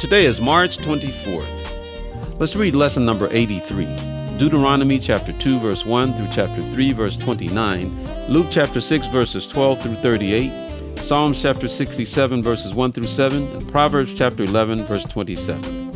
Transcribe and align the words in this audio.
Today 0.00 0.26
is 0.26 0.40
March 0.40 0.78
24th. 0.78 2.38
Let's 2.38 2.56
read 2.56 2.74
lesson 2.74 3.06
number 3.06 3.28
83. 3.30 3.86
Deuteronomy 4.38 4.98
chapter 4.98 5.32
2 5.32 5.60
verse 5.60 5.86
1 5.86 6.14
through 6.14 6.28
chapter 6.30 6.60
3 6.60 6.92
verse 6.92 7.16
29, 7.16 8.28
Luke 8.28 8.48
chapter 8.50 8.80
6 8.80 9.06
verses 9.06 9.48
12 9.48 9.82
through 9.82 9.94
38, 9.94 10.98
Psalms 10.98 11.40
chapter 11.40 11.68
67 11.68 12.42
verses 12.42 12.74
1 12.74 12.92
through 12.92 13.06
7, 13.06 13.46
and 13.56 13.72
Proverbs 13.72 14.12
chapter 14.12 14.42
11 14.44 14.84
verse 14.84 15.04
27. 15.04 15.90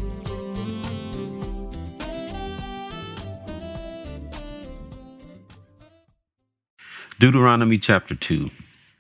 Deuteronomy 7.19 7.79
chapter 7.79 8.15
2 8.15 8.49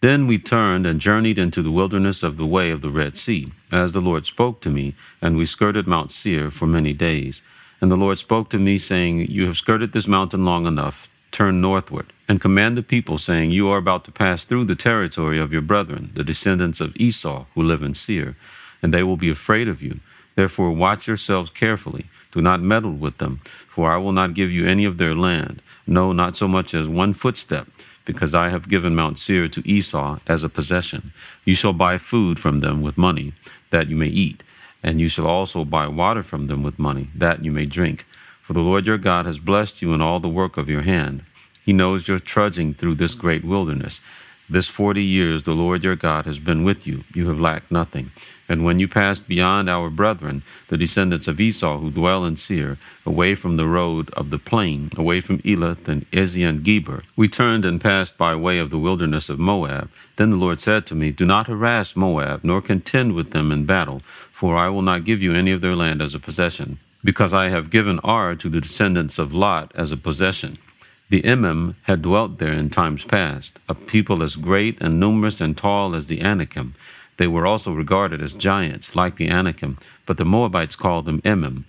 Then 0.01 0.29
we 0.29 0.38
turned 0.38 0.87
and 0.87 1.01
journeyed 1.01 1.38
into 1.38 1.61
the 1.61 1.73
wilderness 1.73 2.23
of 2.23 2.37
the 2.37 2.47
way 2.47 2.70
of 2.70 2.83
the 2.83 2.88
Red 2.88 3.16
Sea, 3.16 3.48
as 3.73 3.93
the 3.93 4.01
Lord 4.01 4.27
spoke 4.27 4.61
to 4.61 4.71
me, 4.71 4.95
and 5.21 5.37
we 5.37 5.45
skirted 5.45 5.88
Mount 5.88 6.12
Seir 6.12 6.51
for 6.51 6.66
many 6.66 6.93
days. 6.93 7.43
And 7.80 7.91
the 7.91 7.97
Lord 7.97 8.21
spoke 8.21 8.49
to 8.51 8.60
me, 8.60 8.79
saying, 8.79 9.26
You 9.26 9.46
have 9.46 9.57
skirted 9.57 9.93
this 9.93 10.07
mountain 10.07 10.45
long 10.45 10.66
enough. 10.66 11.09
Turn 11.32 11.60
northward, 11.60 12.07
and 12.29 12.41
command 12.41 12.76
the 12.76 12.82
people, 12.85 13.19
saying, 13.19 13.51
You 13.51 13.69
are 13.71 13.79
about 13.79 14.04
to 14.04 14.13
pass 14.13 14.45
through 14.45 14.66
the 14.66 14.76
territory 14.76 15.41
of 15.41 15.52
your 15.52 15.63
brethren, 15.63 16.10
the 16.15 16.24
descendants 16.24 16.80
of 16.80 16.96
Esau, 16.96 17.46
who 17.54 17.63
live 17.63 17.82
in 17.82 17.95
Seir, 17.95 18.37
and 18.80 18.95
they 18.95 19.02
will 19.02 19.16
be 19.16 19.30
afraid 19.30 19.66
of 19.66 19.82
you. 19.82 19.99
Therefore, 20.37 20.71
watch 20.71 21.09
yourselves 21.09 21.51
carefully. 21.51 22.07
Do 22.30 22.41
not 22.41 22.60
meddle 22.60 22.93
with 22.93 23.19
them, 23.19 23.41
for 23.45 23.91
I 23.91 23.96
will 23.96 24.13
not 24.13 24.35
give 24.35 24.52
you 24.52 24.65
any 24.65 24.85
of 24.85 24.99
their 24.99 25.15
land, 25.15 25.60
no, 25.88 26.13
not 26.13 26.37
so 26.37 26.46
much 26.46 26.73
as 26.74 26.87
one 26.87 27.15
footstep, 27.15 27.66
because 28.09 28.34
I 28.34 28.48
have 28.48 28.68
given 28.68 28.96
Mount 28.96 29.20
Seir 29.20 29.46
to 29.46 29.62
Esau 29.64 30.18
as 30.26 30.42
a 30.42 30.48
possession. 30.48 31.12
You 31.45 31.54
shall 31.54 31.73
buy 31.73 31.98
food 31.98 32.40
from 32.40 32.59
them 32.59 32.82
with 32.82 32.98
money, 32.98 33.34
that 33.70 33.88
you 33.88 33.96
may 33.96 34.09
eat 34.09 34.42
and 34.82 35.01
you 35.01 35.09
shall 35.09 35.26
also 35.26 35.64
buy 35.64 35.87
water 35.88 36.23
from 36.23 36.46
them 36.46 36.62
with 36.62 36.79
money, 36.79 37.09
that 37.14 37.45
you 37.45 37.51
may 37.51 37.66
drink. 37.66 38.02
For 38.40 38.52
the 38.52 38.60
Lord 38.60 38.86
your 38.86 38.98
God 38.98 39.26
has 39.26 39.38
blessed 39.38 39.82
you 39.82 39.92
in 39.92 40.01
all 40.01 40.20
the 40.20 40.29
work 40.29 40.56
of 40.56 40.68
your 40.68 40.82
hand. 40.82 41.24
He 41.64 41.73
knows 41.73 42.09
your 42.09 42.18
trudging 42.18 42.73
through 42.74 42.95
this 42.95 43.14
great 43.14 43.45
wilderness. 43.45 44.01
This 44.51 44.68
forty 44.68 45.04
years 45.04 45.45
the 45.45 45.54
Lord 45.54 45.85
your 45.85 45.96
God 45.96 46.24
has 46.24 46.38
been 46.38 46.65
with 46.65 46.87
you. 46.87 47.04
You 47.15 47.29
have 47.29 47.41
lacked 47.41 47.71
nothing. 47.71 48.10
And 48.49 48.65
when 48.65 48.80
you 48.80 48.88
passed 48.88 49.29
beyond 49.29 49.68
our 49.68 49.91
brethren, 49.91 50.43
the 50.68 50.79
descendants 50.79 51.29
of 51.29 51.38
Esau 51.38 51.79
who 51.79 51.91
dwell 51.91 52.24
in 52.24 52.37
Seir, 52.37 52.79
away 53.04 53.35
from 53.35 53.59
the 53.59 53.66
road 53.66 54.09
of 54.15 54.30
the 54.30 54.38
plain, 54.38 54.91
away 54.96 55.21
from 55.21 55.41
Elath 55.41 55.87
and 55.87 56.10
Ezion 56.13 56.63
Geber, 56.63 57.02
we 57.15 57.29
turned 57.29 57.66
and 57.66 57.79
passed 57.79 58.16
by 58.16 58.35
way 58.35 58.59
of 58.59 58.71
the 58.71 58.79
wilderness 58.79 59.29
of 59.29 59.38
Moab. 59.38 59.91
Then 60.16 60.30
the 60.30 60.37
Lord 60.37 60.60
said 60.60 60.87
to 60.87 60.95
me, 60.95 61.13
Do 61.13 61.26
not 61.26 61.46
harass 61.46 61.95
Moab, 61.95 62.43
nor 62.43 62.63
contend 62.63 63.15
with 63.15 63.32
them 63.32 63.52
in 63.52 63.66
battle, 63.66 64.00
for 64.00 64.56
I 64.56 64.71
will 64.71 64.82
not 64.82 65.04
give 65.04 65.22
you 65.22 65.34
any 65.34 65.53
of 65.53 65.60
their 65.60 65.76
land 65.76 66.00
as 66.00 66.15
a 66.15 66.19
possession, 66.19 66.78
because 67.04 67.34
I 67.34 67.49
have 67.50 67.69
given 67.69 67.99
Ar 68.00 68.34
to 68.37 68.49
the 68.49 68.62
descendants 68.62 69.19
of 69.19 69.34
Lot 69.34 69.72
as 69.75 69.93
a 69.93 69.97
possession. 69.99 70.56
The 71.10 71.22
Emim 71.22 71.75
had 71.84 72.02
dwelt 72.02 72.38
there 72.38 72.52
in 72.52 72.69
times 72.69 73.02
past, 73.02 73.58
a 73.66 73.74
people 73.74 74.22
as 74.22 74.36
great 74.36 74.78
and 74.82 75.00
numerous 75.00 75.41
and 75.41 75.56
tall 75.56 75.94
as 75.94 76.08
the 76.08 76.20
Anakim. 76.20 76.74
They 77.16 77.26
were 77.26 77.46
also 77.46 77.72
regarded 77.72 78.20
as 78.20 78.34
giants, 78.34 78.94
like 78.94 79.16
the 79.16 79.30
Anakim, 79.30 79.78
but 80.04 80.18
the 80.18 80.26
Moabites 80.26 80.76
called 80.76 81.06
them 81.06 81.22
Emim. 81.22 81.64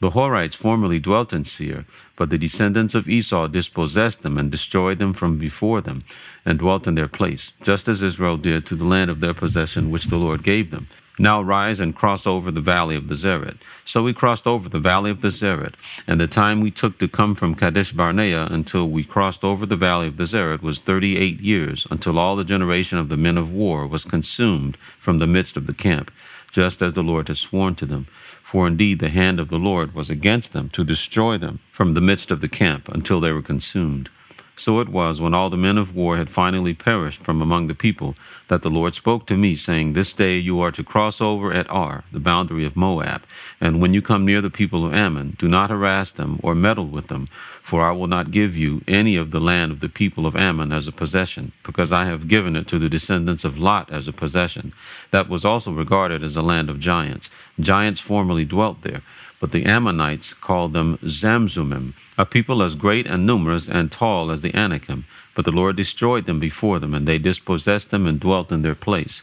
The 0.00 0.10
Horites 0.10 0.54
formerly 0.54 1.00
dwelt 1.00 1.32
in 1.32 1.46
Seir, 1.46 1.86
but 2.16 2.28
the 2.28 2.36
descendants 2.36 2.94
of 2.94 3.08
Esau 3.08 3.48
dispossessed 3.48 4.22
them 4.22 4.36
and 4.36 4.50
destroyed 4.50 4.98
them 4.98 5.14
from 5.14 5.38
before 5.38 5.80
them, 5.80 6.02
and 6.44 6.58
dwelt 6.58 6.86
in 6.86 6.94
their 6.94 7.08
place, 7.08 7.54
just 7.62 7.88
as 7.88 8.02
Israel 8.02 8.36
did 8.36 8.66
to 8.66 8.74
the 8.74 8.84
land 8.84 9.10
of 9.10 9.20
their 9.20 9.34
possession 9.34 9.90
which 9.90 10.06
the 10.06 10.18
Lord 10.18 10.42
gave 10.42 10.70
them. 10.70 10.86
Now 11.18 11.42
rise 11.42 11.78
and 11.78 11.94
cross 11.94 12.26
over 12.26 12.50
the 12.50 12.62
valley 12.62 12.96
of 12.96 13.08
the 13.08 13.14
Zered. 13.14 13.58
So 13.84 14.02
we 14.02 14.14
crossed 14.14 14.46
over 14.46 14.68
the 14.68 14.78
valley 14.78 15.10
of 15.10 15.20
the 15.20 15.28
Zered, 15.28 15.74
and 16.06 16.18
the 16.18 16.26
time 16.26 16.60
we 16.60 16.70
took 16.70 16.98
to 16.98 17.08
come 17.08 17.34
from 17.34 17.54
Kadesh 17.54 17.92
Barnea 17.92 18.48
until 18.50 18.88
we 18.88 19.04
crossed 19.04 19.44
over 19.44 19.66
the 19.66 19.76
valley 19.76 20.08
of 20.08 20.16
the 20.16 20.24
Zered 20.24 20.62
was 20.62 20.80
thirty 20.80 21.18
eight 21.18 21.40
years, 21.40 21.86
until 21.90 22.18
all 22.18 22.34
the 22.34 22.44
generation 22.44 22.98
of 22.98 23.10
the 23.10 23.18
men 23.18 23.36
of 23.36 23.52
war 23.52 23.86
was 23.86 24.04
consumed 24.04 24.76
from 24.76 25.18
the 25.18 25.26
midst 25.26 25.56
of 25.56 25.66
the 25.66 25.74
camp, 25.74 26.10
just 26.50 26.80
as 26.80 26.94
the 26.94 27.02
Lord 27.02 27.28
had 27.28 27.36
sworn 27.36 27.74
to 27.76 27.86
them. 27.86 28.06
For 28.52 28.66
indeed 28.66 28.98
the 28.98 29.08
hand 29.08 29.38
of 29.38 29.48
the 29.48 29.58
Lord 29.58 29.94
was 29.94 30.10
against 30.10 30.52
them 30.52 30.68
to 30.70 30.84
destroy 30.84 31.38
them 31.38 31.60
from 31.70 31.94
the 31.94 32.00
midst 32.00 32.30
of 32.30 32.40
the 32.40 32.48
camp 32.48 32.88
until 32.88 33.20
they 33.20 33.32
were 33.32 33.42
consumed. 33.42 34.08
So 34.56 34.80
it 34.80 34.88
was, 34.88 35.20
when 35.20 35.34
all 35.34 35.50
the 35.50 35.56
men 35.56 35.78
of 35.78 35.96
war 35.96 36.16
had 36.16 36.28
finally 36.28 36.74
perished 36.74 37.22
from 37.22 37.40
among 37.40 37.66
the 37.66 37.74
people, 37.74 38.14
that 38.48 38.62
the 38.62 38.70
Lord 38.70 38.94
spoke 38.94 39.26
to 39.26 39.36
me, 39.36 39.54
saying, 39.54 39.92
This 39.92 40.12
day 40.12 40.36
you 40.36 40.60
are 40.60 40.70
to 40.72 40.84
cross 40.84 41.20
over 41.20 41.52
at 41.52 41.70
Ar, 41.70 42.04
the 42.12 42.20
boundary 42.20 42.64
of 42.64 42.76
Moab. 42.76 43.22
And 43.60 43.80
when 43.80 43.94
you 43.94 44.02
come 44.02 44.26
near 44.26 44.42
the 44.42 44.50
people 44.50 44.84
of 44.84 44.92
Ammon, 44.92 45.36
do 45.38 45.48
not 45.48 45.70
harass 45.70 46.12
them 46.12 46.38
or 46.42 46.54
meddle 46.54 46.86
with 46.86 47.06
them, 47.06 47.26
for 47.26 47.82
I 47.82 47.92
will 47.92 48.08
not 48.08 48.30
give 48.30 48.56
you 48.56 48.82
any 48.86 49.16
of 49.16 49.30
the 49.30 49.40
land 49.40 49.72
of 49.72 49.80
the 49.80 49.88
people 49.88 50.26
of 50.26 50.36
Ammon 50.36 50.70
as 50.70 50.86
a 50.86 50.92
possession, 50.92 51.52
because 51.64 51.90
I 51.90 52.04
have 52.04 52.28
given 52.28 52.54
it 52.54 52.68
to 52.68 52.78
the 52.78 52.90
descendants 52.90 53.44
of 53.44 53.58
Lot 53.58 53.90
as 53.90 54.06
a 54.06 54.12
possession. 54.12 54.72
That 55.12 55.28
was 55.28 55.44
also 55.44 55.72
regarded 55.72 56.22
as 56.22 56.36
a 56.36 56.42
land 56.42 56.68
of 56.68 56.78
giants. 56.78 57.30
Giants 57.58 58.00
formerly 58.00 58.44
dwelt 58.44 58.82
there, 58.82 59.00
but 59.42 59.50
the 59.50 59.66
Ammonites 59.66 60.32
called 60.32 60.72
them 60.72 60.98
Zamzummim 60.98 61.94
a 62.16 62.24
people 62.24 62.62
as 62.62 62.76
great 62.76 63.06
and 63.08 63.26
numerous 63.26 63.68
and 63.68 63.90
tall 63.90 64.30
as 64.30 64.42
the 64.42 64.54
Anakim. 64.54 65.04
But 65.34 65.44
the 65.44 65.50
Lord 65.50 65.74
destroyed 65.74 66.26
them 66.26 66.38
before 66.38 66.78
them, 66.78 66.94
and 66.94 67.08
they 67.08 67.18
dispossessed 67.18 67.90
them 67.90 68.06
and 68.06 68.20
dwelt 68.20 68.52
in 68.52 68.62
their 68.62 68.76
place, 68.76 69.22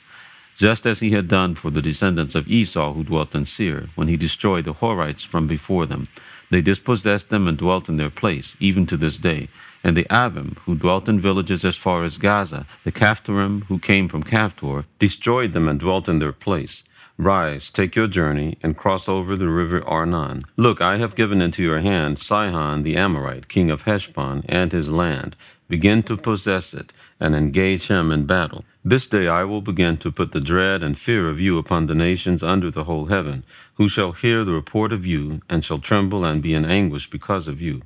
just 0.58 0.86
as 0.86 1.00
he 1.00 1.12
had 1.12 1.30
done 1.30 1.56
for 1.56 1.70
the 1.70 1.82
descendants 1.82 2.36
of 2.36 2.50
Esau 2.50 2.94
who 2.94 3.04
dwelt 3.06 3.34
in 3.34 3.46
Seir, 3.46 3.90
when 3.96 4.10
he 4.10 4.18
destroyed 4.18 4.66
the 4.66 4.74
Horites 4.74 5.26
from 5.26 5.48
before 5.48 5.86
them. 5.86 6.08
They 6.50 6.62
dispossessed 6.62 7.30
them 7.30 7.48
and 7.48 7.58
dwelt 7.58 7.88
in 7.88 7.98
their 7.98 8.10
place, 8.10 8.58
even 8.60 8.86
to 8.88 8.98
this 8.98 9.20
day. 9.20 9.48
And 9.84 9.96
the 9.96 10.06
Avim, 10.06 10.58
who 10.66 10.76
dwelt 10.76 11.08
in 11.08 11.20
villages 11.20 11.64
as 11.64 11.78
far 11.78 12.04
as 12.04 12.18
Gaza, 12.18 12.66
the 12.84 12.92
Caphtorim, 12.92 13.64
who 13.66 13.80
came 13.80 14.10
from 14.10 14.24
Caphtor, 14.24 14.84
destroyed 14.98 15.54
them 15.54 15.70
and 15.70 15.80
dwelt 15.80 16.10
in 16.10 16.20
their 16.20 16.34
place. 16.34 16.89
Rise, 17.22 17.70
take 17.70 17.98
your 17.98 18.08
journey, 18.08 18.58
and 18.64 18.78
cross 18.78 19.10
over 19.10 19.36
the 19.36 19.50
river 19.50 19.84
Arnon. 19.86 20.44
Look, 20.56 20.80
I 20.80 20.96
have 20.96 21.18
given 21.18 21.42
into 21.42 21.62
your 21.62 21.80
hand 21.80 22.18
Sihon 22.18 22.84
the 22.84 22.96
Amorite, 22.96 23.50
king 23.50 23.70
of 23.70 23.84
Heshbon, 23.84 24.46
and 24.48 24.72
his 24.72 24.90
land. 24.90 25.36
Begin 25.68 26.02
to 26.04 26.16
possess 26.16 26.74
it, 26.74 26.94
and 27.20 27.36
engage 27.36 27.90
him 27.90 28.14
in 28.14 28.26
battle. 28.26 28.64
This 28.86 29.06
day 29.06 29.28
I 29.28 29.44
will 29.44 29.60
begin 29.60 29.98
to 29.98 30.14
put 30.14 30.32
the 30.32 30.40
dread 30.40 30.82
and 30.82 30.98
fear 30.98 31.28
of 31.28 31.42
you 31.42 31.58
upon 31.58 31.88
the 31.88 31.94
nations 31.94 32.42
under 32.42 32.72
the 32.72 32.86
whole 32.86 33.08
heaven, 33.08 33.44
who 33.74 33.90
shall 33.90 34.14
hear 34.14 34.46
the 34.46 34.54
report 34.54 34.94
of 34.94 35.06
you, 35.06 35.42
and 35.50 35.66
shall 35.66 35.80
tremble 35.80 36.24
and 36.24 36.42
be 36.42 36.54
in 36.54 36.64
anguish 36.64 37.10
because 37.10 37.50
of 37.50 37.62
you. 37.62 37.82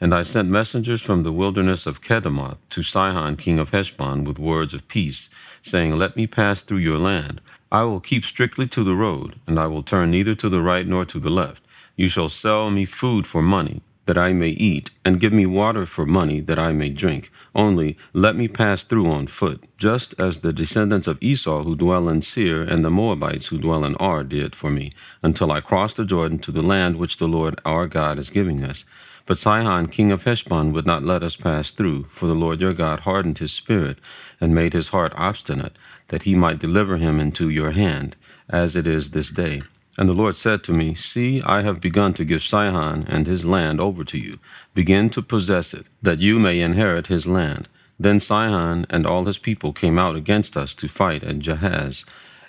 And 0.00 0.14
I 0.14 0.22
sent 0.22 0.48
messengers 0.48 1.02
from 1.02 1.24
the 1.24 1.32
wilderness 1.32 1.88
of 1.88 2.02
Kedemoth 2.02 2.58
to 2.68 2.84
Sihon 2.84 3.34
king 3.34 3.58
of 3.58 3.72
Heshbon 3.72 4.22
with 4.22 4.38
words 4.38 4.74
of 4.74 4.86
peace, 4.86 5.28
saying, 5.60 5.98
Let 5.98 6.14
me 6.14 6.28
pass 6.28 6.62
through 6.62 6.78
your 6.78 6.98
land. 6.98 7.40
I 7.72 7.82
will 7.82 8.00
keep 8.00 8.24
strictly 8.24 8.68
to 8.68 8.84
the 8.84 8.94
road, 8.94 9.34
and 9.46 9.58
I 9.58 9.66
will 9.66 9.82
turn 9.82 10.12
neither 10.12 10.34
to 10.36 10.48
the 10.48 10.62
right 10.62 10.86
nor 10.86 11.04
to 11.06 11.18
the 11.18 11.30
left. 11.30 11.64
You 11.96 12.08
shall 12.08 12.28
sell 12.28 12.70
me 12.70 12.84
food 12.84 13.26
for 13.26 13.42
money, 13.42 13.82
that 14.04 14.16
I 14.16 14.32
may 14.32 14.50
eat, 14.50 14.90
and 15.04 15.18
give 15.18 15.32
me 15.32 15.46
water 15.46 15.84
for 15.84 16.06
money, 16.06 16.38
that 16.40 16.60
I 16.60 16.72
may 16.72 16.90
drink. 16.90 17.30
Only 17.56 17.96
let 18.12 18.36
me 18.36 18.46
pass 18.46 18.84
through 18.84 19.10
on 19.10 19.26
foot, 19.26 19.64
just 19.78 20.18
as 20.20 20.38
the 20.38 20.52
descendants 20.52 21.08
of 21.08 21.18
Esau 21.20 21.64
who 21.64 21.74
dwell 21.74 22.08
in 22.08 22.22
Seir 22.22 22.62
and 22.62 22.84
the 22.84 22.90
Moabites 22.90 23.48
who 23.48 23.58
dwell 23.58 23.84
in 23.84 23.96
Ar 23.96 24.22
did 24.22 24.54
for 24.54 24.70
me, 24.70 24.92
until 25.22 25.50
I 25.50 25.60
cross 25.60 25.92
the 25.94 26.04
Jordan 26.04 26.38
to 26.40 26.52
the 26.52 26.62
land 26.62 26.96
which 26.96 27.16
the 27.16 27.26
Lord 27.26 27.60
our 27.64 27.88
God 27.88 28.18
is 28.18 28.30
giving 28.30 28.62
us. 28.62 28.84
But 29.26 29.38
Sihon, 29.38 29.88
king 29.88 30.12
of 30.12 30.24
Heshbon, 30.24 30.72
would 30.72 30.86
not 30.86 31.02
let 31.02 31.24
us 31.24 31.34
pass 31.34 31.72
through, 31.72 32.04
for 32.04 32.26
the 32.26 32.34
Lord 32.34 32.60
your 32.60 32.72
God 32.72 33.00
hardened 33.00 33.38
his 33.38 33.52
spirit, 33.52 33.98
and 34.40 34.54
made 34.54 34.72
his 34.72 34.90
heart 34.90 35.12
obstinate 35.16 35.76
that 36.08 36.22
he 36.22 36.36
might 36.36 36.60
deliver 36.60 36.96
him 36.96 37.18
into 37.18 37.50
your 37.50 37.72
hand, 37.72 38.16
as 38.48 38.76
it 38.76 38.86
is 38.86 39.10
this 39.10 39.30
day. 39.30 39.62
And 39.98 40.08
the 40.08 40.14
Lord 40.14 40.36
said 40.36 40.62
to 40.64 40.72
me, 40.72 40.94
See, 40.94 41.42
I 41.42 41.62
have 41.62 41.80
begun 41.80 42.12
to 42.14 42.24
give 42.24 42.42
Sihon 42.42 43.04
and 43.08 43.26
his 43.26 43.44
land 43.44 43.80
over 43.80 44.04
to 44.04 44.18
you. 44.18 44.38
Begin 44.74 45.10
to 45.10 45.22
possess 45.22 45.74
it, 45.74 45.86
that 46.02 46.20
you 46.20 46.38
may 46.38 46.60
inherit 46.60 47.06
his 47.08 47.26
land. 47.26 47.68
Then 47.98 48.20
Sihon 48.20 48.86
and 48.90 49.06
all 49.06 49.24
his 49.24 49.38
people 49.38 49.72
came 49.72 49.98
out 49.98 50.14
against 50.14 50.56
us 50.56 50.74
to 50.76 50.88
fight 50.88 51.24
at 51.24 51.38
Jahaz. 51.38 52.04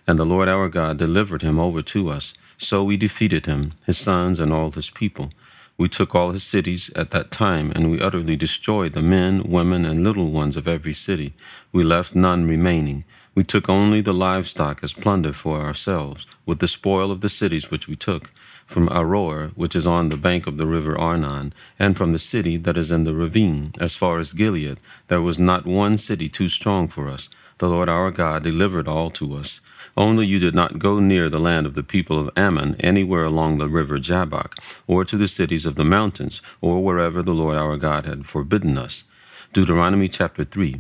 And 0.06 0.20
the 0.20 0.26
Lord 0.26 0.50
our 0.50 0.70
God 0.70 0.98
delivered 0.98 1.42
him 1.42 1.58
over 1.58 1.82
to 1.82 2.10
us. 2.10 2.34
So 2.58 2.84
we 2.84 2.98
defeated 2.98 3.46
him, 3.46 3.72
his 3.86 3.98
sons, 3.98 4.40
and 4.40 4.52
all 4.52 4.72
his 4.72 4.90
people. 4.90 5.30
We 5.78 5.88
took 5.88 6.16
all 6.16 6.32
his 6.32 6.44
cities 6.44 6.90
at 6.96 7.12
that 7.12 7.30
time, 7.30 7.72
and 7.76 7.92
we 7.92 8.02
utterly 8.02 8.36
destroyed 8.36 8.94
the 8.94 9.04
men, 9.04 9.44
women, 9.44 9.86
and 9.86 10.04
little 10.04 10.32
ones 10.32 10.58
of 10.58 10.68
every 10.68 10.94
city. 10.94 11.34
We 11.72 11.84
left 11.84 12.16
none 12.16 12.48
remaining. 12.48 13.06
We 13.36 13.44
took 13.44 13.70
only 13.70 14.02
the 14.02 14.14
livestock 14.14 14.84
as 14.84 14.94
plunder 14.94 15.34
for 15.34 15.62
ourselves, 15.62 16.26
with 16.48 16.58
the 16.58 16.68
spoil 16.68 17.12
of 17.12 17.22
the 17.22 17.30
cities 17.30 17.70
which 17.70 17.88
we 17.88 17.96
took, 17.96 18.32
from 18.66 18.90
Aroer, 18.90 19.52
which 19.52 19.76
is 19.76 19.86
on 19.86 20.10
the 20.10 20.18
bank 20.18 20.48
of 20.48 20.58
the 20.58 20.66
river 20.66 20.98
Arnon, 20.98 21.54
and 21.78 21.96
from 21.96 22.12
the 22.12 22.20
city 22.20 22.58
that 22.58 22.76
is 22.76 22.90
in 22.90 23.04
the 23.04 23.14
ravine, 23.14 23.72
as 23.80 23.96
far 23.96 24.18
as 24.18 24.34
Gilead. 24.34 24.80
There 25.10 25.22
was 25.22 25.38
not 25.38 25.68
one 25.68 26.00
city 26.00 26.28
too 26.28 26.50
strong 26.50 26.88
for 26.88 27.08
us. 27.08 27.30
The 27.60 27.70
Lord 27.70 27.88
our 27.88 28.10
God 28.10 28.44
delivered 28.44 28.88
all 28.88 29.12
to 29.12 29.36
us. 29.36 29.62
Only 29.98 30.28
you 30.28 30.38
did 30.38 30.54
not 30.54 30.78
go 30.78 31.00
near 31.00 31.28
the 31.28 31.40
land 31.40 31.66
of 31.66 31.74
the 31.74 31.82
people 31.82 32.20
of 32.20 32.30
Ammon, 32.38 32.76
anywhere 32.80 33.24
along 33.24 33.58
the 33.58 33.68
river 33.68 33.98
Jabbok, 33.98 34.56
or 34.86 35.04
to 35.04 35.18
the 35.18 35.28
cities 35.28 35.66
of 35.66 35.74
the 35.74 35.84
mountains, 35.84 36.40
or 36.62 36.84
wherever 36.84 37.24
the 37.24 37.34
Lord 37.34 37.58
our 37.58 37.78
God 37.78 38.06
had 38.06 38.28
forbidden 38.28 38.78
us. 38.78 39.06
Deuteronomy 39.54 40.08
chapter 40.08 40.44
3. 40.44 40.76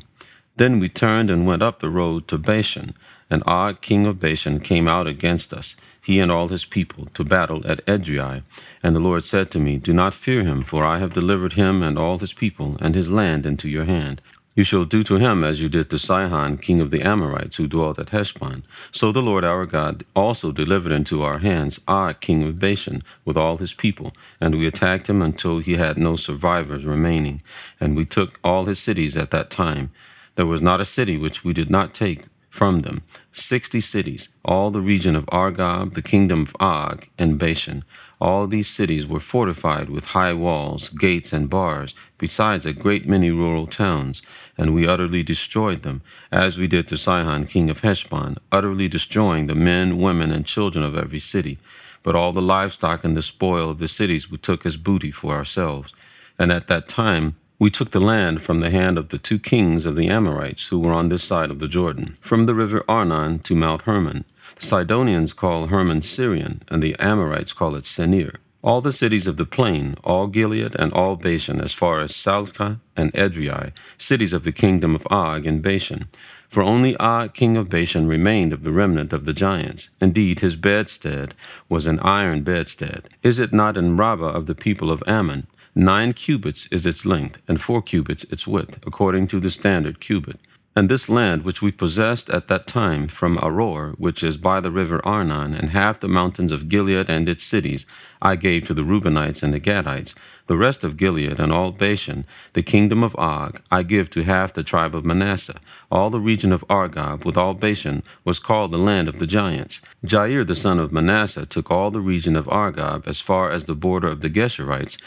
Then 0.57 0.79
we 0.79 0.87
turned 0.87 1.31
and 1.31 1.47
went 1.47 1.63
up 1.63 1.79
the 1.79 1.89
road 1.89 2.27
to 2.27 2.37
Bashan, 2.37 2.93
and 3.29 3.41
Og 3.47 3.81
king 3.81 4.05
of 4.05 4.19
Bashan 4.19 4.59
came 4.59 4.87
out 4.87 5.07
against 5.07 5.51
us, 5.51 5.75
he 5.99 6.19
and 6.19 6.31
all 6.31 6.47
his 6.47 6.63
people, 6.63 7.05
to 7.15 7.23
battle 7.23 7.65
at 7.65 7.85
Edrei. 7.87 8.43
And 8.83 8.95
the 8.95 8.99
Lord 8.99 9.23
said 9.23 9.49
to 9.51 9.59
me, 9.59 9.77
Do 9.77 9.93
not 9.93 10.13
fear 10.13 10.43
him, 10.43 10.63
for 10.63 10.85
I 10.85 10.99
have 10.99 11.13
delivered 11.13 11.53
him 11.53 11.81
and 11.81 11.97
all 11.97 12.19
his 12.19 12.33
people 12.33 12.77
and 12.79 12.93
his 12.93 13.09
land 13.09 13.45
into 13.47 13.67
your 13.67 13.85
hand. 13.85 14.21
You 14.57 14.63
shall 14.63 14.86
do 14.86 15.04
to 15.04 15.18
him 15.18 15.44
as 15.44 15.62
you 15.62 15.69
did 15.69 15.92
to 15.92 16.00
Sihon, 16.00 16.57
king 16.57 16.81
of 16.81 16.89
the 16.89 17.04
Amorites, 17.04 17.57
who 17.57 17.68
dwelt 17.68 18.00
at 18.00 18.09
Heshbon. 18.09 18.63
So 18.89 19.12
the 19.12 19.21
Lord 19.21 19.45
our 19.45 19.68
God 19.68 20.04
also 20.15 20.51
delivered 20.51 20.92
into 20.92 21.21
our 21.21 21.38
hands 21.38 21.80
Og, 21.88 22.19
king 22.21 22.42
of 22.42 22.57
Bashan, 22.57 23.04
with 23.24 23.38
all 23.38 23.57
his 23.57 23.75
people, 23.75 24.13
and 24.42 24.57
we 24.57 24.65
attacked 24.65 25.07
him 25.07 25.21
until 25.21 25.59
he 25.59 25.75
had 25.75 26.00
no 26.00 26.15
survivors 26.15 26.86
remaining. 26.86 27.44
And 27.80 27.95
we 27.95 28.04
took 28.04 28.39
all 28.44 28.65
his 28.65 28.80
cities 28.80 29.15
at 29.15 29.30
that 29.30 29.51
time. 29.51 29.92
There 30.38 30.48
was 30.48 30.63
not 30.63 30.81
a 30.81 30.86
city 30.86 31.18
which 31.18 31.44
we 31.44 31.54
did 31.54 31.69
not 31.69 31.94
take 31.94 32.21
from 32.57 32.80
them, 32.80 33.04
sixty 33.31 33.80
cities, 33.80 34.36
all 34.44 34.71
the 34.71 34.81
region 34.81 35.15
of 35.15 35.27
Argob, 35.27 35.94
the 35.94 36.01
kingdom 36.01 36.42
of 36.42 36.56
Og, 36.59 37.06
and 37.19 37.38
Bashan. 37.38 37.83
All 38.19 38.48
these 38.48 38.68
cities 38.68 39.06
were 39.06 39.19
fortified 39.19 39.92
with 39.92 40.13
high 40.18 40.33
walls, 40.33 40.89
gates, 40.89 41.31
and 41.31 41.51
bars, 41.51 41.94
besides 42.18 42.65
a 42.65 42.74
great 42.74 43.07
many 43.07 43.30
rural 43.30 43.68
towns, 43.68 44.24
and 44.57 44.74
we 44.74 44.88
utterly 44.88 45.21
destroyed 45.21 45.83
them, 45.83 46.01
as 46.31 46.57
we 46.57 46.68
did 46.68 46.88
to 46.88 46.98
Sihon 46.98 47.45
king 47.45 47.69
of 47.69 47.81
Heshbon, 47.81 48.38
utterly 48.51 48.88
destroying 48.88 49.45
the 49.45 49.62
men, 49.71 50.00
women, 50.00 50.31
and 50.31 50.44
children 50.44 50.83
of 50.83 50.98
every 50.98 51.19
city. 51.19 51.59
But 52.01 52.15
all 52.15 52.31
the 52.31 52.42
livestock 52.42 53.04
and 53.04 53.15
the 53.15 53.21
spoil 53.21 53.69
of 53.69 53.77
the 53.77 53.88
cities 53.88 54.31
we 54.31 54.38
took 54.39 54.65
as 54.65 54.77
booty 54.77 55.12
for 55.12 55.33
ourselves. 55.33 55.94
And 56.39 56.51
at 56.51 56.68
that 56.68 56.88
time 56.88 57.36
we 57.59 57.69
took 57.69 57.92
the 57.92 58.00
land 58.00 58.42
from 58.42 58.59
the 58.59 58.69
hand 58.69 58.98
of 58.98 59.09
the 59.09 59.18
two 59.18 59.39
kings 59.39 59.86
of 59.86 59.95
the 59.95 60.07
Amorites 60.07 60.68
who 60.68 60.80
were 60.80 60.94
on 60.94 61.09
this 61.09 61.24
side 61.24 61.50
of 61.50 61.59
the 61.59 61.68
Jordan, 61.68 62.18
from 62.21 62.45
the 62.45 62.56
river 62.56 62.83
Arnon 62.88 63.39
to 63.39 63.56
Mount 63.56 63.83
Hermon 63.83 64.25
the 64.57 64.65
Sidonians 64.65 65.33
call 65.33 65.68
Hermon 65.68 66.01
Sirion, 66.01 66.62
and 66.69 66.81
the 66.81 66.95
Amorites 67.00 67.54
call 67.54 67.75
it 67.75 67.83
Senir. 67.83 68.36
All 68.63 68.81
the 68.81 68.92
cities 68.92 69.27
of 69.27 69.38
the 69.38 69.45
plain, 69.45 69.95
all 70.04 70.27
Gilead 70.27 70.75
and 70.80 70.92
all 70.94 71.15
Bashan, 71.15 71.62
as 71.62 71.74
far 71.74 72.00
as 72.00 72.15
Salcah 72.15 72.80
and 72.95 73.13
Edrei, 73.13 73.71
cities 73.98 74.33
of 74.33 74.44
the 74.44 74.51
kingdom 74.51 74.95
of 74.95 75.06
Og 75.12 75.45
in 75.45 75.62
Bashan. 75.62 76.07
For 76.50 76.63
only 76.63 76.98
Og, 76.98 77.33
king 77.33 77.56
of 77.56 77.69
Bashan, 77.69 78.07
remained 78.07 78.51
of 78.51 78.63
the 78.63 78.71
remnant 78.71 79.13
of 79.13 79.25
the 79.25 79.33
giants. 79.33 79.92
Indeed, 80.01 80.39
his 80.39 80.56
bedstead 80.56 81.36
was 81.69 81.86
an 81.86 82.00
iron 82.00 82.42
bedstead. 82.42 83.07
Is 83.21 83.39
it 83.39 83.54
not 83.54 83.77
in 83.77 83.95
Rabbah 83.95 84.31
of 84.31 84.48
the 84.48 84.56
people 84.56 84.89
of 84.92 85.04
Ammon? 85.06 85.45
Nine 85.79 86.13
cubits 86.13 86.65
is 86.71 86.88
its 86.88 87.06
length, 87.06 87.39
and 87.47 87.62
four 87.62 87.83
cubits 87.83 88.24
its 88.31 88.47
width, 88.47 88.79
according 88.88 89.27
to 89.27 89.39
the 89.39 89.51
standard 89.51 90.00
cubit. 90.00 90.39
And 90.75 90.89
this 90.89 91.07
land 91.07 91.44
which 91.44 91.62
we 91.62 91.71
possessed 91.71 92.31
at 92.31 92.47
that 92.47 92.65
time 92.65 93.07
from 93.07 93.38
Aroer, 93.38 93.94
which 94.00 94.24
is 94.24 94.38
by 94.38 94.59
the 94.59 94.71
river 94.71 95.01
Arnon, 95.03 95.53
and 95.53 95.69
half 95.69 96.00
the 96.00 96.07
mountains 96.07 96.51
of 96.51 96.68
Gilead 96.68 97.09
and 97.09 97.29
its 97.29 97.44
cities, 97.44 97.85
I 98.21 98.35
gave 98.35 98.68
to 98.68 98.74
the 98.74 98.83
Reubenites 98.83 99.44
and 99.44 99.53
the 99.53 99.59
Gadites. 99.59 100.15
The 100.47 100.57
rest 100.57 100.83
of 100.83 100.97
Gilead 100.97 101.39
and 101.39 101.51
all 101.51 101.71
Bashan, 101.71 102.25
the 102.53 102.63
kingdom 102.63 103.03
of 103.03 103.15
Og, 103.18 103.59
I 103.71 103.83
give 103.83 104.09
to 104.12 104.23
half 104.23 104.53
the 104.53 104.63
tribe 104.63 104.95
of 104.95 105.03
Manasseh. 105.03 105.59
All 105.91 106.09
the 106.09 106.19
region 106.19 106.51
of 106.51 106.63
Argob 106.69 107.25
with 107.25 107.38
all 107.38 107.53
Bashan 107.53 108.01
was 108.23 108.39
called 108.39 108.71
the 108.71 108.77
land 108.77 109.07
of 109.07 109.19
the 109.19 109.27
giants. 109.27 109.81
Jair 110.06 110.45
the 110.45 110.56
son 110.56 110.80
of 110.80 110.91
Manasseh 110.91 111.45
took 111.45 111.69
all 111.69 111.91
the 111.91 112.01
region 112.01 112.35
of 112.35 112.47
Argob 112.47 113.07
as 113.07 113.19
far 113.19 113.50
as 113.50 113.65
the 113.65 113.75
border 113.75 114.07
of 114.07 114.21
the 114.21 114.30
Geshurites 114.30 114.97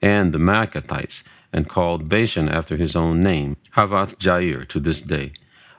and 0.00 0.32
the 0.32 0.38
Maacathites 0.38 1.26
and 1.52 1.68
called 1.68 2.08
Bashan 2.08 2.48
after 2.48 2.76
his 2.76 2.94
own 2.94 3.22
name, 3.22 3.56
Havoth 3.74 4.16
Jair, 4.18 4.66
to 4.68 4.80
this 4.80 5.00
day. 5.00 5.32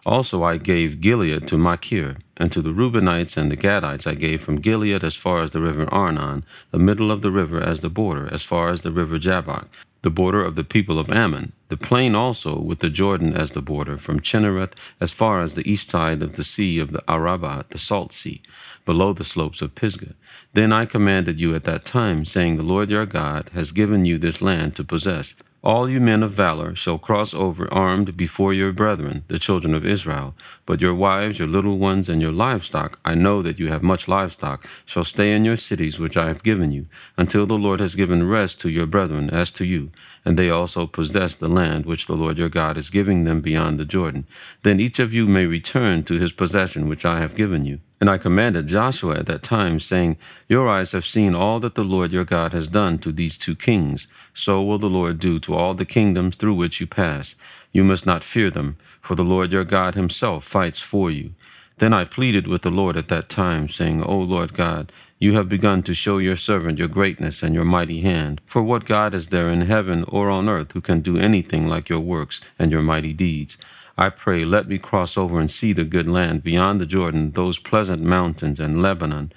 Also 0.06 0.44
I 0.44 0.58
gave 0.58 1.02
Gilead 1.02 1.48
to 1.50 1.58
Machir, 1.58 2.16
and 2.38 2.52
to 2.52 2.62
the 2.62 2.72
Reubenites 2.74 3.38
and 3.38 3.52
the 3.52 3.58
Gadites 3.58 4.08
I 4.08 4.16
gave 4.16 4.42
from 4.42 4.56
Gilead 4.62 5.04
as 5.04 5.16
far 5.16 5.44
as 5.44 5.52
the 5.52 5.62
river 5.62 5.88
Arnon, 5.94 6.46
the 6.72 6.80
middle 6.80 7.12
of 7.12 7.22
the 7.22 7.32
river 7.32 7.60
as 7.60 7.82
the 7.82 7.90
border, 7.90 8.28
as 8.32 8.44
far 8.44 8.70
as 8.70 8.82
the 8.82 8.92
river 8.92 9.18
Jabbok, 9.18 9.68
the 10.02 10.10
border 10.10 10.44
of 10.44 10.56
the 10.56 10.64
people 10.64 10.98
of 10.98 11.10
Ammon, 11.10 11.52
the 11.68 11.76
plain 11.76 12.16
also 12.16 12.58
with 12.58 12.80
the 12.80 12.90
Jordan 12.90 13.34
as 13.34 13.52
the 13.52 13.62
border, 13.62 13.98
from 13.98 14.22
Chinnereth 14.22 14.74
as 15.02 15.12
far 15.12 15.42
as 15.42 15.56
the 15.56 15.70
east 15.70 15.90
side 15.90 16.24
of 16.24 16.38
the 16.38 16.44
sea 16.44 16.80
of 16.80 16.92
the 16.94 17.04
Arabah, 17.08 17.64
the 17.70 17.78
salt 17.78 18.14
sea, 18.14 18.42
below 18.86 19.12
the 19.12 19.26
slopes 19.26 19.62
of 19.62 19.76
Pisgah. 19.76 20.16
Then 20.54 20.74
I 20.74 20.86
commanded 20.86 21.40
you 21.40 21.54
at 21.54 21.64
that 21.64 21.84
time, 21.84 22.26
saying, 22.26 22.56
The 22.56 22.66
Lord 22.66 22.90
your 22.90 23.06
God 23.06 23.50
has 23.54 23.72
given 23.72 24.06
you 24.06 24.18
this 24.18 24.42
land 24.42 24.76
to 24.78 24.84
possess. 24.84 25.36
All 25.62 25.90
you 25.90 26.00
men 26.00 26.24
of 26.24 26.32
valor 26.32 26.74
shall 26.74 26.98
cross 26.98 27.34
over 27.34 27.72
armed 27.72 28.16
before 28.16 28.54
your 28.54 28.72
brethren, 28.72 29.26
the 29.28 29.38
children 29.38 29.76
of 29.76 29.86
Israel. 29.86 30.34
But 30.66 30.82
your 30.82 30.96
wives, 30.96 31.38
your 31.38 31.50
little 31.50 31.78
ones, 31.78 32.08
and 32.08 32.22
your 32.22 32.32
livestock, 32.32 32.98
I 33.04 33.14
know 33.14 33.42
that 33.42 33.60
you 33.60 33.68
have 33.68 33.84
much 33.84 34.08
livestock, 34.08 34.66
shall 34.86 35.04
stay 35.04 35.34
in 35.34 35.44
your 35.44 35.58
cities 35.58 36.00
which 36.00 36.16
I 36.16 36.28
have 36.30 36.44
given 36.44 36.72
you, 36.72 36.88
until 37.18 37.46
the 37.46 37.58
Lord 37.58 37.82
has 37.82 37.96
given 37.96 38.28
rest 38.28 38.62
to 38.62 38.70
your 38.70 38.88
brethren 38.88 39.30
as 39.30 39.52
to 39.52 39.66
you, 39.66 39.92
and 40.26 40.38
they 40.38 40.50
also 40.50 40.86
possess 40.86 41.36
the 41.36 41.48
land 41.48 41.86
which 41.86 42.08
the 42.08 42.16
Lord 42.16 42.38
your 42.38 42.50
God 42.50 42.78
is 42.78 42.90
giving 42.90 43.24
them 43.24 43.42
beyond 43.42 43.80
the 43.80 43.86
Jordan. 43.86 44.26
Then 44.64 44.80
each 44.80 45.00
of 45.00 45.14
you 45.14 45.28
may 45.28 45.46
return 45.46 46.04
to 46.04 46.20
his 46.20 46.32
possession 46.32 46.88
which 46.88 47.06
I 47.06 47.20
have 47.20 47.36
given 47.36 47.66
you. 47.66 47.80
And 48.02 48.10
I 48.10 48.18
commanded 48.18 48.68
Joshua 48.68 49.20
at 49.20 49.26
that 49.26 49.44
time, 49.44 49.80
saying, 49.80 50.18
Your 50.48 50.70
eyes 50.70 50.94
have 50.94 51.06
seen 51.06 51.36
all 51.36 51.60
that 51.60 51.76
the 51.76 51.84
Lord 51.84 52.12
your 52.14 52.24
God 52.24 52.54
has 52.54 52.68
done 52.68 52.98
to 53.00 53.12
these 53.12 53.38
two 53.38 53.56
kings. 53.56 54.08
So 54.34 54.64
will 54.64 54.78
the 54.78 54.90
Lord 54.90 55.20
do 55.20 55.38
to 55.40 55.54
all 55.56 55.74
the 55.74 55.86
kingdoms 55.86 56.38
through 56.38 56.54
which 56.54 56.80
you 56.80 56.88
pass. 56.88 57.36
You 57.74 57.84
must 57.84 58.06
not 58.06 58.24
fear 58.24 58.50
them, 58.50 58.78
for 59.02 59.16
the 59.16 59.26
Lord 59.26 59.52
your 59.52 59.66
God 59.66 59.96
himself 59.96 60.46
fights 60.46 60.82
for 60.82 61.12
you. 61.12 61.32
Then 61.80 61.94
I 61.94 62.06
pleaded 62.06 62.48
with 62.48 62.62
the 62.62 62.72
Lord 62.72 62.98
at 62.98 63.08
that 63.10 63.30
time, 63.30 63.70
saying, 63.70 64.04
O 64.04 64.18
Lord 64.20 64.54
God, 64.54 64.92
you 65.22 65.34
have 65.34 65.50
begun 65.50 65.84
to 65.84 65.94
show 65.94 66.18
your 66.18 66.38
servant 66.38 66.80
your 66.80 66.88
greatness 66.88 67.44
and 67.44 67.54
your 67.54 67.66
mighty 67.66 68.00
hand. 68.00 68.42
For 68.46 68.64
what 68.64 68.86
God 68.86 69.14
is 69.14 69.28
there 69.28 69.50
in 69.50 69.62
heaven 69.62 70.06
or 70.08 70.30
on 70.30 70.48
earth 70.48 70.72
who 70.72 70.80
can 70.80 71.02
do 71.02 71.18
anything 71.18 71.68
like 71.68 71.90
your 71.90 72.00
works 72.00 72.40
and 72.58 72.72
your 72.72 72.82
mighty 72.82 73.12
deeds? 73.12 73.58
I 73.98 74.12
pray, 74.12 74.46
let 74.46 74.70
me 74.70 74.78
cross 74.78 75.18
over 75.18 75.42
and 75.42 75.52
see 75.52 75.74
the 75.74 75.84
good 75.84 76.08
land 76.08 76.42
beyond 76.42 76.80
the 76.80 76.86
Jordan, 76.86 77.32
those 77.32 77.60
pleasant 77.60 78.02
mountains 78.02 78.62
and 78.62 78.82
Lebanon. 78.82 79.34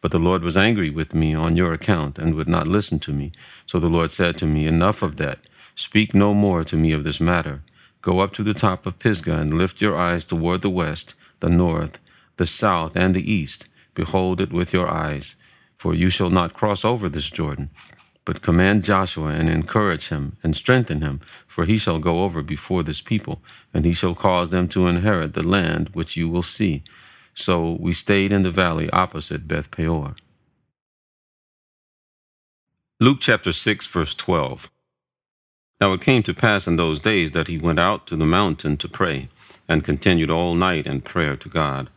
But 0.00 0.10
the 0.10 0.18
Lord 0.18 0.42
was 0.42 0.56
angry 0.56 0.88
with 0.88 1.14
me 1.14 1.34
on 1.34 1.54
your 1.54 1.74
account 1.74 2.18
and 2.18 2.34
would 2.34 2.48
not 2.48 2.66
listen 2.66 2.98
to 3.00 3.12
me. 3.12 3.32
So 3.66 3.78
the 3.78 3.90
Lord 3.90 4.12
said 4.12 4.38
to 4.38 4.46
me, 4.46 4.66
Enough 4.66 5.02
of 5.02 5.16
that. 5.18 5.40
Speak 5.74 6.14
no 6.14 6.32
more 6.32 6.64
to 6.64 6.76
me 6.76 6.92
of 6.92 7.04
this 7.04 7.20
matter. 7.20 7.60
Go 8.00 8.20
up 8.20 8.32
to 8.34 8.42
the 8.42 8.54
top 8.54 8.86
of 8.86 8.98
Pisgah 8.98 9.38
and 9.38 9.58
lift 9.58 9.82
your 9.82 9.96
eyes 9.96 10.24
toward 10.24 10.62
the 10.62 10.70
west, 10.70 11.14
the 11.40 11.50
north, 11.50 11.98
the 12.38 12.46
south, 12.46 12.96
and 12.96 13.14
the 13.14 13.30
east. 13.30 13.68
Behold 13.96 14.40
it 14.40 14.52
with 14.52 14.72
your 14.72 14.88
eyes. 14.88 15.34
For 15.76 15.92
you 15.94 16.10
shall 16.10 16.30
not 16.30 16.54
cross 16.54 16.84
over 16.84 17.08
this 17.08 17.28
Jordan. 17.28 17.70
But 18.26 18.42
command 18.42 18.84
Joshua 18.84 19.30
and 19.30 19.48
encourage 19.48 20.08
him 20.08 20.36
and 20.42 20.54
strengthen 20.54 21.00
him, 21.00 21.20
for 21.46 21.64
he 21.64 21.78
shall 21.78 21.98
go 21.98 22.24
over 22.24 22.42
before 22.42 22.82
this 22.82 23.00
people, 23.00 23.40
and 23.72 23.84
he 23.84 23.92
shall 23.94 24.14
cause 24.14 24.50
them 24.50 24.68
to 24.68 24.86
inherit 24.86 25.32
the 25.32 25.42
land 25.42 25.90
which 25.94 26.16
you 26.16 26.28
will 26.28 26.42
see. 26.42 26.82
So 27.34 27.76
we 27.80 27.92
stayed 27.92 28.32
in 28.32 28.42
the 28.42 28.50
valley 28.50 28.90
opposite 28.90 29.48
Beth 29.48 29.70
Peor. 29.70 30.14
Luke 33.00 33.18
chapter 33.20 33.52
6, 33.52 33.86
verse 33.86 34.14
12. 34.14 34.70
Now 35.80 35.92
it 35.92 36.00
came 36.00 36.22
to 36.24 36.34
pass 36.34 36.66
in 36.66 36.76
those 36.76 37.00
days 37.00 37.32
that 37.32 37.48
he 37.48 37.58
went 37.58 37.78
out 37.78 38.06
to 38.08 38.16
the 38.16 38.26
mountain 38.26 38.76
to 38.78 38.88
pray, 38.88 39.28
and 39.68 39.84
continued 39.84 40.30
all 40.30 40.54
night 40.54 40.86
in 40.86 41.00
prayer 41.00 41.36
to 41.36 41.48
God. 41.48 41.90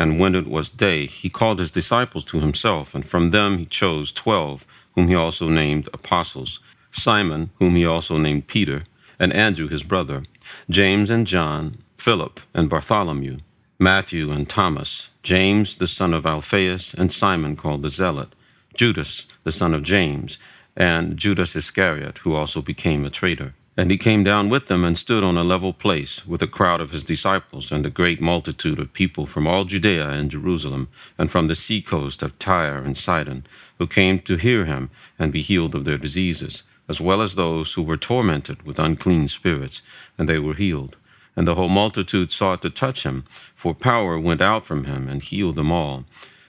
And 0.00 0.18
when 0.18 0.34
it 0.34 0.46
was 0.46 0.70
day, 0.70 1.04
he 1.04 1.28
called 1.28 1.58
his 1.58 1.70
disciples 1.70 2.24
to 2.24 2.40
himself, 2.40 2.94
and 2.94 3.04
from 3.04 3.32
them 3.32 3.58
he 3.58 3.66
chose 3.66 4.10
twelve 4.10 4.66
whom 4.94 5.08
he 5.08 5.14
also 5.14 5.50
named 5.50 5.90
apostles, 5.92 6.58
Simon, 6.90 7.50
whom 7.56 7.76
he 7.76 7.84
also 7.84 8.16
named 8.16 8.46
Peter, 8.46 8.84
and 9.18 9.30
Andrew 9.34 9.68
his 9.68 9.82
brother, 9.82 10.22
James 10.70 11.10
and 11.10 11.26
John, 11.26 11.74
Philip 11.98 12.40
and 12.54 12.70
Bartholomew, 12.70 13.40
Matthew 13.78 14.30
and 14.30 14.48
Thomas, 14.48 15.10
James 15.22 15.76
the 15.76 15.86
son 15.86 16.14
of 16.14 16.24
Alphaeus, 16.24 16.94
and 16.94 17.12
Simon 17.12 17.54
called 17.54 17.82
the 17.82 17.90
Zealot, 17.90 18.30
Judas 18.74 19.28
the 19.44 19.52
son 19.52 19.74
of 19.74 19.82
James, 19.82 20.38
and 20.74 21.18
Judas 21.18 21.54
Iscariot, 21.54 22.16
who 22.18 22.34
also 22.34 22.62
became 22.62 23.04
a 23.04 23.10
traitor. 23.10 23.52
And 23.76 23.90
he 23.90 23.96
came 23.96 24.24
down 24.24 24.48
with 24.48 24.68
them 24.68 24.84
and 24.84 24.98
stood 24.98 25.22
on 25.22 25.36
a 25.36 25.44
level 25.44 25.72
place 25.72 26.26
with 26.26 26.42
a 26.42 26.48
crowd 26.48 26.80
of 26.80 26.90
his 26.90 27.04
disciples 27.04 27.70
and 27.70 27.86
a 27.86 27.90
great 27.90 28.20
multitude 28.20 28.78
of 28.78 28.92
people 28.92 29.26
from 29.26 29.46
all 29.46 29.64
Judea 29.64 30.10
and 30.10 30.30
Jerusalem, 30.30 30.88
and 31.16 31.30
from 31.30 31.46
the 31.46 31.54
sea 31.54 31.80
coast 31.80 32.22
of 32.22 32.38
Tyre 32.38 32.78
and 32.78 32.98
Sidon, 32.98 33.44
who 33.78 33.86
came 33.86 34.18
to 34.20 34.36
hear 34.36 34.64
him 34.64 34.90
and 35.18 35.32
be 35.32 35.40
healed 35.40 35.74
of 35.74 35.84
their 35.84 35.98
diseases, 35.98 36.64
as 36.88 37.00
well 37.00 37.22
as 37.22 37.36
those 37.36 37.74
who 37.74 37.82
were 37.82 37.96
tormented 37.96 38.64
with 38.64 38.80
unclean 38.80 39.28
spirits, 39.28 39.82
and 40.18 40.28
they 40.28 40.40
were 40.40 40.54
healed. 40.54 40.96
And 41.36 41.46
the 41.46 41.54
whole 41.54 41.68
multitude 41.68 42.32
sought 42.32 42.62
to 42.62 42.70
touch 42.70 43.04
him, 43.04 43.22
for 43.54 43.72
power 43.72 44.18
went 44.18 44.40
out 44.40 44.64
from 44.64 44.84
him 44.84 45.08
and 45.08 45.22
healed 45.22 45.54
them 45.54 45.70
all. 45.70 46.04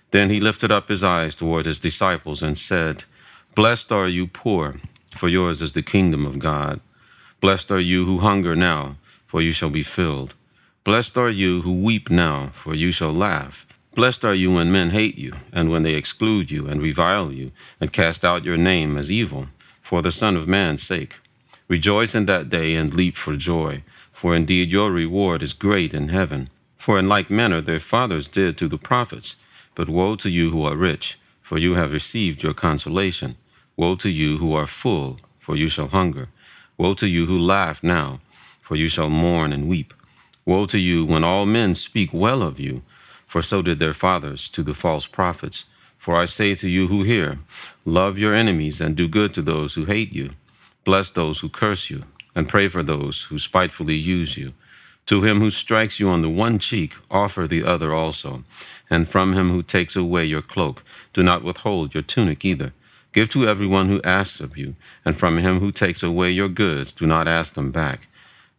Then 0.10 0.30
he 0.30 0.40
lifted 0.40 0.72
up 0.72 0.90
his 0.90 1.04
eyes 1.04 1.36
toward 1.36 1.66
his 1.66 1.80
disciples 1.80 2.42
and 2.42 2.58
said, 2.58 3.06
Blessed 3.56 3.92
are 3.92 4.08
you 4.08 4.28
poor, 4.28 4.76
for 5.12 5.30
yours 5.30 5.62
is 5.62 5.74
the 5.74 5.84
kingdom 5.84 6.26
of 6.26 6.40
God. 6.40 6.82
Blessed 7.42 7.72
are 7.72 7.80
you 7.80 8.06
who 8.06 8.20
hunger 8.20 8.56
now, 8.56 8.98
for 9.26 9.42
you 9.42 9.52
shall 9.52 9.72
be 9.72 9.82
filled. 9.82 10.36
Blessed 10.84 11.18
are 11.18 11.30
you 11.30 11.62
who 11.62 11.84
weep 11.84 12.12
now, 12.12 12.50
for 12.54 12.76
you 12.76 12.92
shall 12.92 13.12
laugh. 13.12 13.66
Blessed 13.96 14.24
are 14.24 14.36
you 14.36 14.54
when 14.54 14.72
men 14.72 14.92
hate 14.92 15.18
you, 15.18 15.34
and 15.52 15.72
when 15.72 15.82
they 15.82 15.96
exclude 15.96 16.52
you, 16.52 16.68
and 16.68 16.84
revile 16.84 17.32
you, 17.32 17.52
and 17.80 17.92
cast 17.92 18.24
out 18.24 18.46
your 18.46 18.58
name 18.58 18.96
as 18.96 19.12
evil, 19.12 19.48
for 19.82 20.04
the 20.04 20.12
Son 20.12 20.38
of 20.38 20.48
Man's 20.48 20.84
sake. 20.84 21.18
Rejoice 21.68 22.14
in 22.14 22.28
that 22.28 22.48
day 22.50 22.76
and 22.76 22.94
leap 22.94 23.16
for 23.16 23.36
joy, 23.36 23.82
for 24.12 24.36
indeed 24.36 24.72
your 24.72 24.92
reward 24.92 25.42
is 25.42 25.54
great 25.54 25.96
in 25.96 26.10
heaven. 26.10 26.48
For 26.78 27.00
in 27.00 27.10
like 27.10 27.32
manner 27.32 27.60
their 27.60 27.80
fathers 27.80 28.30
did 28.30 28.56
to 28.58 28.68
the 28.68 28.78
prophets. 28.78 29.36
But 29.74 29.90
woe 29.90 30.16
to 30.18 30.30
you 30.30 30.52
who 30.52 30.64
are 30.64 30.78
rich, 30.78 31.18
for 31.42 31.58
you 31.58 31.74
have 31.74 31.92
received 31.92 32.44
your 32.44 32.54
consolation. 32.54 33.36
Woe 33.76 33.96
to 33.96 34.12
you 34.12 34.38
who 34.38 34.54
are 34.54 34.68
full, 34.68 35.20
for 35.40 35.56
you 35.56 35.70
shall 35.70 35.88
hunger. 35.88 36.30
Woe 36.82 36.96
to 36.96 37.08
you 37.08 37.28
who 37.28 37.38
laugh 37.38 37.84
now, 37.84 38.22
for 38.60 38.76
you 38.76 38.88
shall 38.88 39.12
mourn 39.12 39.54
and 39.54 39.70
weep. 39.70 39.94
Woe 40.48 40.66
to 40.66 40.80
you 40.80 41.06
when 41.06 41.24
all 41.24 41.46
men 41.46 41.76
speak 41.76 42.10
well 42.12 42.42
of 42.42 42.60
you, 42.60 42.82
for 43.28 43.44
so 43.44 43.62
did 43.62 43.78
their 43.78 43.94
fathers 43.94 44.50
to 44.50 44.64
the 44.64 44.74
false 44.74 45.06
prophets. 45.06 45.66
For 46.00 46.16
I 46.16 46.26
say 46.26 46.56
to 46.56 46.68
you 46.68 46.88
who 46.88 47.04
hear, 47.04 47.38
love 47.86 48.18
your 48.18 48.34
enemies 48.34 48.82
and 48.82 48.96
do 48.96 49.08
good 49.08 49.32
to 49.36 49.44
those 49.44 49.76
who 49.76 49.86
hate 49.86 50.12
you. 50.12 50.32
Bless 50.84 51.12
those 51.12 51.42
who 51.42 51.50
curse 51.50 51.92
you, 51.92 52.02
and 52.34 52.50
pray 52.50 52.68
for 52.68 52.82
those 52.82 53.26
who 53.26 53.38
spitefully 53.38 53.94
use 53.94 54.36
you. 54.36 54.54
To 55.06 55.22
him 55.22 55.40
who 55.40 55.52
strikes 55.52 56.00
you 56.00 56.10
on 56.10 56.24
the 56.24 56.32
one 56.32 56.58
cheek, 56.58 56.96
offer 57.12 57.46
the 57.46 57.64
other 57.64 57.94
also. 57.94 58.44
And 58.90 59.08
from 59.08 59.34
him 59.34 59.52
who 59.52 59.62
takes 59.62 59.96
away 59.96 60.26
your 60.26 60.42
cloak, 60.42 60.82
do 61.14 61.22
not 61.22 61.44
withhold 61.44 61.94
your 61.94 62.02
tunic 62.02 62.44
either. 62.44 62.74
Give 63.14 63.30
to 63.32 63.48
everyone 63.48 63.88
who 63.90 64.02
asks 64.04 64.40
of 64.40 64.58
you, 64.58 64.76
and 65.04 65.18
from 65.18 65.38
him 65.38 65.60
who 65.60 65.72
takes 65.72 66.02
away 66.02 66.32
your 66.32 66.48
goods, 66.48 66.94
do 66.94 67.06
not 67.06 67.28
ask 67.28 67.54
them 67.56 67.72
back. 67.72 68.08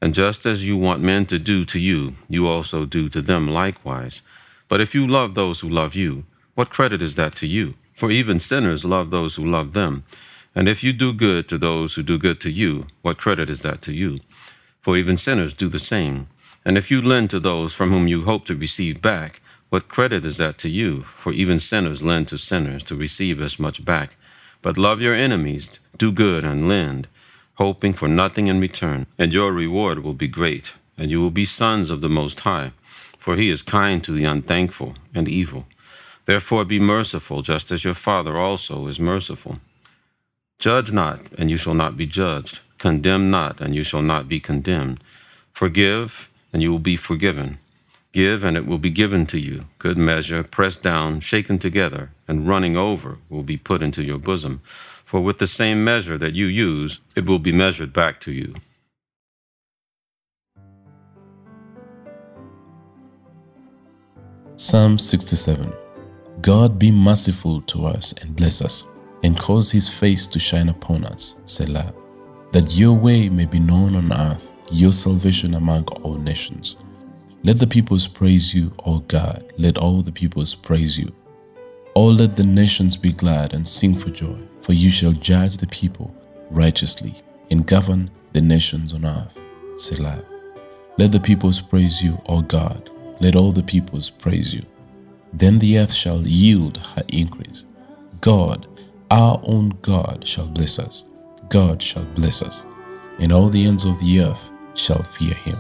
And 0.03 0.15
just 0.15 0.45
as 0.45 0.67
you 0.67 0.77
want 0.77 1.01
men 1.01 1.27
to 1.27 1.39
do 1.39 1.65
to 1.65 1.79
you, 1.79 2.17
you 2.29 2.49
also 2.49 2.85
do 2.85 3.09
to 3.09 3.23
them 3.23 3.49
likewise. 3.49 4.23
But 4.69 4.81
if 4.81 4.95
you 4.95 5.07
love 5.07 5.35
those 5.35 5.61
who 5.61 5.69
love 5.69 5.95
you, 5.95 6.25
what 6.55 6.71
credit 6.71 7.01
is 7.01 7.15
that 7.17 7.35
to 7.37 7.47
you? 7.47 7.75
For 7.95 8.11
even 8.11 8.41
sinners 8.41 8.85
love 8.85 9.11
those 9.11 9.37
who 9.37 9.45
love 9.45 9.73
them. 9.73 10.05
And 10.55 10.69
if 10.69 10.83
you 10.85 10.93
do 10.93 11.15
good 11.15 11.49
to 11.49 11.57
those 11.57 11.95
who 11.95 12.03
do 12.03 12.19
good 12.19 12.41
to 12.41 12.51
you, 12.51 12.89
what 13.01 13.17
credit 13.17 13.49
is 13.49 13.63
that 13.63 13.81
to 13.83 13.93
you? 13.95 14.19
For 14.83 14.97
even 14.97 15.17
sinners 15.17 15.57
do 15.57 15.69
the 15.69 15.79
same. 15.79 16.27
And 16.65 16.77
if 16.77 16.91
you 16.91 17.01
lend 17.01 17.31
to 17.31 17.41
those 17.41 17.73
from 17.73 17.91
whom 17.91 18.07
you 18.07 18.23
hope 18.23 18.45
to 18.47 18.55
receive 18.55 19.01
back, 19.01 19.41
what 19.71 19.89
credit 19.89 20.25
is 20.25 20.37
that 20.37 20.59
to 20.59 20.69
you? 20.69 21.01
For 21.01 21.33
even 21.33 21.59
sinners 21.59 22.03
lend 22.03 22.29
to 22.29 22.39
sinners 22.39 22.85
to 22.85 22.97
receive 22.97 23.41
as 23.41 23.59
much 23.59 23.85
back. 23.85 24.17
But 24.63 24.79
love 24.79 25.01
your 25.01 25.15
enemies, 25.15 25.81
do 25.99 26.13
good, 26.13 26.45
and 26.45 26.69
lend, 26.69 27.09
hoping 27.55 27.93
for 27.93 28.09
nothing 28.09 28.47
in 28.47 28.61
return, 28.61 29.07
and 29.19 29.33
your 29.33 29.53
reward 29.53 29.99
will 30.05 30.15
be 30.15 30.29
great, 30.29 30.75
and 30.97 31.11
you 31.11 31.21
will 31.21 31.33
be 31.33 31.45
sons 31.45 31.91
of 31.91 32.01
the 32.01 32.09
Most 32.09 32.41
High, 32.41 32.73
for 33.19 33.37
he 33.37 33.51
is 33.51 33.63
kind 33.63 34.03
to 34.05 34.13
the 34.13 34.25
unthankful 34.25 34.95
and 35.15 35.29
evil. 35.29 35.67
Therefore 36.25 36.65
be 36.65 36.79
merciful, 36.79 37.43
just 37.43 37.73
as 37.73 37.85
your 37.85 37.95
Father 37.95 38.39
also 38.39 38.87
is 38.87 39.01
merciful. 39.01 39.59
Judge 40.59 40.93
not, 40.93 41.21
and 41.39 41.51
you 41.51 41.57
shall 41.57 41.75
not 41.75 41.97
be 41.97 42.07
judged. 42.07 42.61
Condemn 42.79 43.31
not, 43.31 43.61
and 43.61 43.75
you 43.75 43.83
shall 43.83 44.03
not 44.03 44.29
be 44.29 44.39
condemned. 44.39 45.03
Forgive, 45.53 46.31
and 46.53 46.63
you 46.63 46.71
will 46.71 46.79
be 46.79 46.97
forgiven. 46.97 47.59
Give, 48.13 48.45
and 48.45 48.57
it 48.57 48.67
will 48.67 48.79
be 48.79 48.91
given 48.91 49.27
to 49.27 49.39
you. 49.39 49.65
Good 49.79 49.99
measure, 49.99 50.45
pressed 50.45 50.83
down, 50.83 51.21
shaken 51.21 51.59
together, 51.59 52.11
and 52.33 52.49
running 52.49 52.79
over 52.79 53.19
will 53.29 53.43
be 53.43 53.59
put 53.59 53.83
into 53.83 54.03
your 54.03 54.19
bosom. 54.19 54.61
For 54.65 55.21
with 55.21 55.37
the 55.37 55.47
same 55.47 55.85
measure 55.85 56.17
that 56.17 56.35
you 56.35 56.47
use, 56.47 57.03
it 57.15 57.27
will 57.27 57.39
be 57.39 57.53
measured 57.53 57.93
back 57.93 58.21
to 58.21 58.33
you. 58.33 58.55
Psalm 64.57 64.99
67 64.99 65.71
God 66.41 66.79
be 66.79 66.91
merciful 66.91 67.61
to 67.73 67.85
us 67.85 68.15
and 68.23 68.35
bless 68.35 68.63
us, 68.63 68.87
and 69.23 69.39
cause 69.39 69.71
his 69.71 69.91
face 69.91 70.27
to 70.29 70.39
shine 70.39 70.71
upon 70.71 71.05
us, 71.05 71.37
Selah, 71.45 71.93
that 72.53 72.73
your 72.73 72.95
way 72.95 73.29
may 73.29 73.45
be 73.45 73.61
known 73.61 73.95
on 73.95 74.11
earth, 74.11 74.55
your 74.73 74.93
salvation 74.93 75.55
among 75.55 75.85
all 76.03 76.17
nations. 76.17 76.79
Let 77.45 77.59
the 77.59 77.67
peoples 77.67 78.09
praise 78.09 78.55
you, 78.55 78.73
O 78.87 79.01
God, 79.01 79.53
let 79.59 79.77
all 79.77 80.01
the 80.01 80.13
peoples 80.13 80.55
praise 80.55 80.99
you. 80.99 81.13
All 81.95 82.15
let 82.15 82.37
the 82.37 82.45
nations 82.45 82.97
be 82.97 83.13
glad 83.13 83.53
and 83.53 83.69
sing 83.69 83.95
for 83.95 84.09
joy, 84.09 84.39
for 84.63 84.73
you 84.73 84.89
shall 84.89 85.13
judge 85.13 85.59
the 85.59 85.67
people 85.67 86.15
righteously 86.51 87.17
and 87.51 87.67
govern 87.67 88.11
the 88.33 88.41
nations 88.41 88.95
on 88.95 89.05
earth. 89.05 89.39
Selah. 89.77 90.23
Let 90.97 91.13
the 91.13 91.21
peoples 91.21 91.61
praise 91.61 92.03
you, 92.03 92.19
O 92.27 92.41
God, 92.41 92.89
let 93.21 93.37
all 93.37 93.53
the 93.53 93.63
peoples 93.63 94.09
praise 94.09 94.55
you. 94.55 94.63
Then 95.35 95.59
the 95.59 95.79
earth 95.79 95.93
shall 95.93 96.27
yield 96.27 96.79
her 96.79 97.03
increase. 97.11 97.67
God, 98.23 98.67
our 99.11 99.39
own 99.45 99.71
God, 99.83 100.27
shall 100.27 100.47
bless 100.47 100.79
us. 100.79 101.05
God 101.51 101.83
shall 101.83 102.07
bless 102.07 102.41
us, 102.41 102.65
and 103.19 103.33
all 103.33 103.51
the 103.51 103.67
ends 103.67 103.85
of 103.85 103.99
the 104.01 104.21
earth 104.23 104.51
shall 104.75 105.03
fear 105.03 105.35
him. 105.35 105.57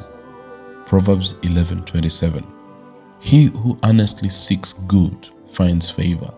Proverbs 0.86 1.34
11:27 1.42 2.42
He 3.20 3.44
who 3.44 3.78
earnestly 3.84 4.30
seeks 4.30 4.72
good 4.72 5.28
finds 5.52 5.90
favor, 5.90 6.32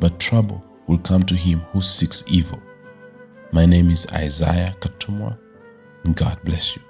but 0.00 0.18
trouble 0.18 0.64
will 0.86 0.98
come 0.98 1.22
to 1.22 1.36
him 1.36 1.60
who 1.70 1.80
seeks 1.80 2.24
evil. 2.28 2.60
My 3.52 3.64
name 3.64 3.90
is 3.90 4.06
Isaiah 4.12 4.74
Katumwa, 4.80 5.38
and 6.04 6.16
God 6.16 6.40
bless 6.44 6.76
you. 6.76 6.82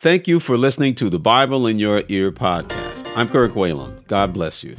Thank 0.00 0.28
you 0.28 0.38
for 0.38 0.58
listening 0.58 0.94
to 0.96 1.08
the 1.08 1.18
Bible 1.18 1.66
in 1.66 1.78
Your 1.78 2.02
Ear 2.08 2.30
podcast. 2.30 3.10
I'm 3.16 3.28
Kirk 3.28 3.52
Whalum. 3.52 4.06
God 4.06 4.34
bless 4.34 4.62
you. 4.62 4.76